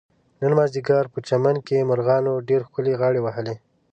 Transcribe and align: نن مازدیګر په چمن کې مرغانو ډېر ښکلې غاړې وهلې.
نن 0.41 0.51
مازدیګر 0.57 1.05
په 1.13 1.19
چمن 1.27 1.55
کې 1.67 1.87
مرغانو 1.89 2.33
ډېر 2.49 2.61
ښکلې 2.67 2.93
غاړې 2.99 3.19
وهلې. 3.23 3.55